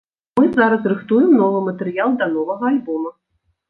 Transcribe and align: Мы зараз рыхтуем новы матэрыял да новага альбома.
Мы 0.39 0.45
зараз 0.55 0.87
рыхтуем 0.93 1.37
новы 1.43 1.59
матэрыял 1.69 2.19
да 2.25 2.33
новага 2.35 2.63
альбома. 2.75 3.19